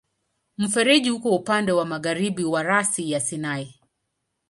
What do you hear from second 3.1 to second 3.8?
ya Sinai.